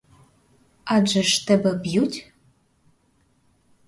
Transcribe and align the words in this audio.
Адже 0.85 1.23
ж 1.23 1.47
тебе 1.47 1.73
б'ють? 1.75 2.33